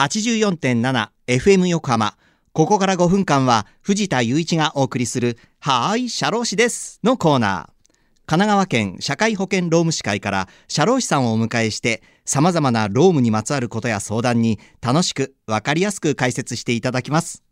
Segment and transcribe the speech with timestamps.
[0.00, 2.16] 84.7FM 横浜。
[2.54, 7.92] ここから5分間は藤田雄一がお送りするはーい、社労士ですのコーナー。
[8.24, 17.42] 神奈川県社会保険労務士会から社労士さんをお迎えして様々な労務にまつわることや相談に楽しくわかりやすく解説していただきます。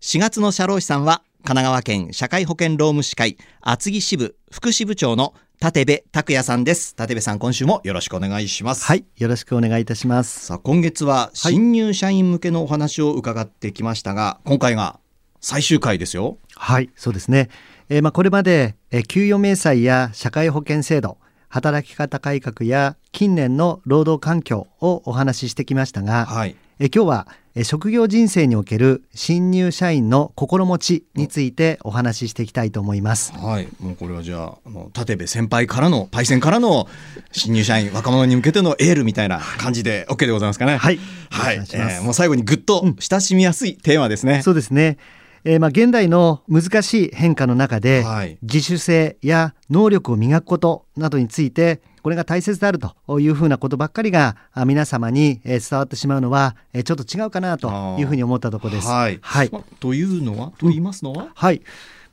[0.00, 6.94] 4月の社労士さんは神奈川県社会保険労務士会厚木支部副支部長の立部拓也さんです。
[6.98, 8.84] 立部さん、今週もよろしくお願いします。
[8.84, 10.46] はい、よろしくお願いいたします。
[10.46, 14.98] さあ、今月は新入社員向けのお話を伺ってきましたが、今回が
[15.40, 16.38] 最終回ですよ。
[16.54, 17.48] はい、そうですね。
[17.88, 33.32] えー、まあこれまで、えー、給与明細や社会保険制度、働き方改革や近年の労働環境をお話ししてきましたが、はい、え今日はえ職業人生における新入社員の心持ちについてお話ししていきたいと思います。
[33.32, 36.88] はい、もうこれはじゃあ、あの立部先輩からのパイセンからの
[37.30, 40.78] 新入社員若者に向けてのエールみたいな感じで OK でございますかね。
[40.78, 40.98] はい、
[41.30, 44.34] はい、えー、もう最後にぐっと親しみやすいテーマですね。
[44.34, 44.98] うん、そうですね。
[45.44, 58.88] えー、まあ現代の難しい変化の中で、はい、自主性や能力を磨くことなどについてこれが大切であるというふうなことばっかりが皆様に伝わってしまうのはちょっと違うかなというふうに思ったところです。
[58.88, 60.52] はい、はいまというのは？
[60.58, 61.62] と言いますのは、うん、はい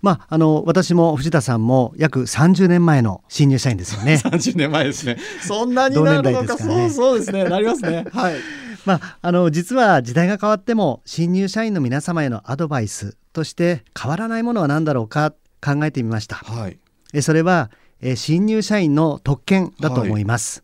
[0.01, 4.15] まあ、あの私も藤田さんも約30年前の新入社員ですよね。
[4.23, 5.17] 30年前ですね。
[5.41, 7.43] そんなになるのか、ね、そうそうですね。
[7.43, 8.05] なりますね。
[8.11, 8.35] はい。
[8.83, 16.37] まあ、あの実は時代が変わっても新入社員の皆様へのアドバイスとして変わらないものは何だろうか考えてみました。
[16.37, 16.77] はい、
[17.13, 20.63] えそれはえ新入社員の特権だと思います、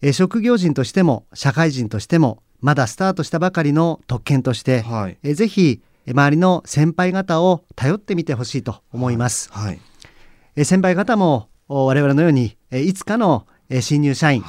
[0.00, 9.80] はい、え職業人としても社会人としてもまだスタートしたばかりの特権として、はい、えぜひ周りの先輩方を頼ってみてほしいと思います、はい、
[10.56, 13.46] え先輩方も我々のようにえいつかの
[13.80, 14.42] 新入社員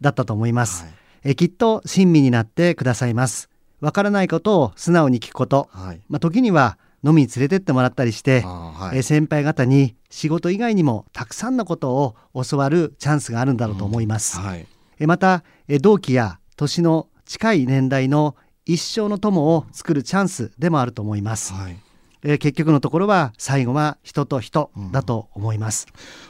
[0.00, 0.84] だったと思います、
[1.24, 3.48] えきっと親身になってくださいます。
[3.80, 5.70] わからないことを素直に聞くこと、
[6.08, 14.38] まあ、時には飲みに連れてってもらったりして、はい、え先輩方に仕事以外にもたくさんのことを教わるチャンスがあるんだろうと思います。
[14.38, 14.66] うんはい、
[14.98, 21.52] えまたえ同期や年の近い年代の一生の友を作るチャンスでもあると思います。
[21.54, 21.76] はい、
[22.22, 25.86] え結局のところは最後は人と人だと思います。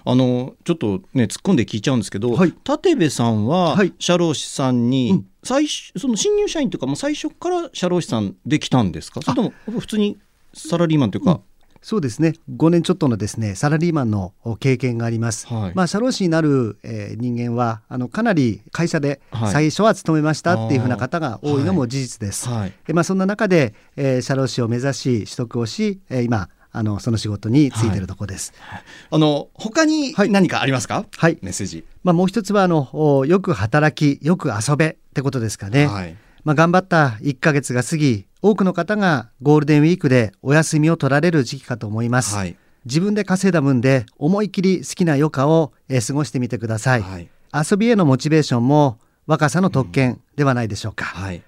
[0.06, 9.20] うん、あのちょっとね突っ込んで聞いちゃうんですけど、はい、立部さんは社労士さんに、うん、最初その新入社員というかもう最初から社労士さんできたんですか？
[9.22, 10.18] それとも普通に
[10.54, 11.40] サラリーマンというか、うん、
[11.82, 12.34] そうですね。
[12.54, 19.20] 5年ちょっとのですねサラリーマンの経験があります、はい、まあ社労士になる、えー、人間はあのかなり会社で
[19.52, 31.04] 最初は勤めましたっていうふうな方が多いのも事実です、はい、えまあそんな中で、えー、社労士を目指し取得をし、えー、今あのその仕事についているところです、はい、あの他に何かありますか？
[31.16, 31.36] はい。
[31.42, 31.84] メッセージ。
[32.04, 47.28] まあもう一つはあのよく働きよく遊べってことですかね、はいまあ、頑張った1ヶ月が過ぎ多くの方がゴールデンウィークでお休みを取られる時期かと思います、はい、自分で稼いだ分で思い切り好きな余暇を、えー、過ごしてみてください、はい、
[47.70, 51.42] 遊びへのモチベーションも若さの特権ではないでしょうか、うんはい、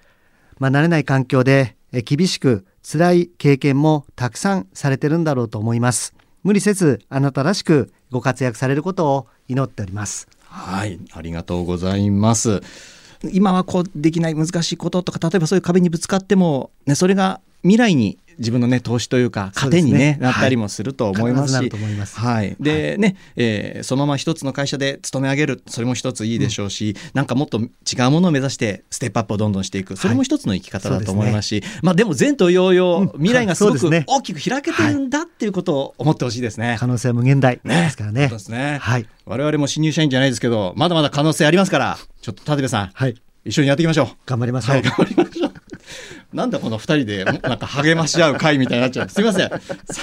[0.58, 6.14] まあ、慣れない環境で、えー、厳しく辛い経験もたくさんされてるんだろうと思います。
[6.42, 10.28] 無理せずあなたらしくご活躍されることを祈っております。
[10.48, 10.98] はい。
[11.12, 12.60] ありがとうございます
[13.30, 27.66] 今はこうできない難しいこととか例えばそういう壁にぶつかっても、ね、それが未来に自分のね投資というか糧に、ね、なったりもすると思いますし、はい、で、ね、えー、そのまま一つの会社で勤め上げるそれも一ついいでしょうし、うん、なんかもっと違
[28.06, 36.70] うものを目指してステップアップをどんどんしていくそれも一つの生き方だと思いますし、はいすね、まあでも前途洋々、未来がすごく大きく開けてるんだっていうことを思ってほしいですね。
[36.70, 38.28] はい、可能性は無限大ですからね。
[38.28, 38.78] そうですね。
[38.80, 39.06] はい。
[39.26, 43.14] 我々も新入社員じゃないですけどまだまだ可能性ありますからちょっと立部さん、はい、
[43.44, 44.08] 一緒にやっていきましょう。
[44.26, 44.76] 頑張りましょう。
[44.76, 45.21] はい、頑張りましょう。
[46.32, 49.08] なんだこの二人で なんか励まし合う会みたいになっちゃう。
[49.08, 49.48] すいません。
[49.48, 49.58] さ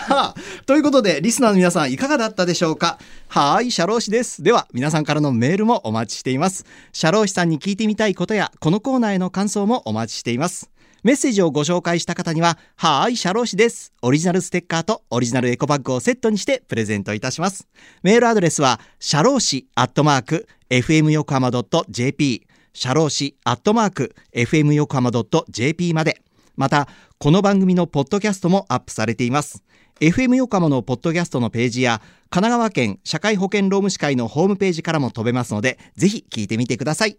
[0.10, 0.36] あ、
[0.66, 3.00] ということでリスナーの皆さんいかがだったでしょうか？
[3.28, 4.44] はい、社労士です。
[4.44, 6.66] では皆さんからのメールもお待ちしています。
[6.94, 10.70] 社労士さんに聞いてみたいことやこのコーナーへの感想もお待ちしています。
[11.02, 13.94] メッセージをご紹介した方には、はーい、社労士です。
[14.02, 17.68] オリジナルステッカーとオリジナルエコバッグをセットにしてプレゼントいたします。
[18.04, 21.52] メールアドレスは、社労士アットマーク、fm 横浜
[21.90, 25.12] .jp、社労士アットマーク、fm 横浜
[25.50, 26.22] .jp まで。
[26.56, 26.88] また、
[27.18, 29.64] この番組のポッドキャストもアップされています。
[30.00, 32.00] FM 横浜のポッドキャストのページや、
[32.30, 37.18] 神奈川県社会保険労務士会のホームページからも飛べますので、ぜひ聞いてみてください。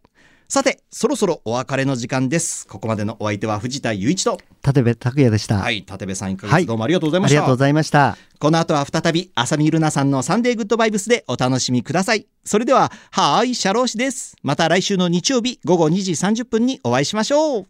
[0.49, 2.67] さて、そろそろお別れの時間です。
[2.67, 4.41] ここまでのお相手は藤田雄一と。
[4.67, 5.59] 立部拓也でした。
[5.59, 7.37] はい、立部さん1ヶ月どうもありがとうございました。
[7.37, 8.17] ありがとうございました。
[8.39, 12.27] この後は再び、浅見ルナさんのサンデーグッドバイブスでお楽しみください。
[12.47, 14.39] それでは、はーい、社労士です。
[14.43, 17.67] また来週の日曜日午後2時30分にお会いしましょう。